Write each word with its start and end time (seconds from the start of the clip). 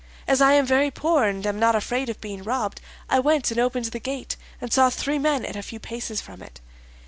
As 0.27 0.41
I 0.41 0.53
am 0.53 0.65
very 0.65 0.89
poor 0.89 1.25
and 1.25 1.45
am 1.45 1.59
not 1.59 1.75
afraid 1.75 2.09
of 2.09 2.19
being 2.19 2.41
robbed, 2.41 2.81
I 3.07 3.19
went 3.19 3.51
and 3.51 3.59
opened 3.59 3.85
the 3.85 3.99
gate 3.99 4.35
and 4.59 4.73
saw 4.73 4.89
three 4.89 5.19
men 5.19 5.45
at 5.45 5.55
a 5.55 5.61
few 5.61 5.79
paces 5.79 6.19
from 6.19 6.41
it. 6.41 6.59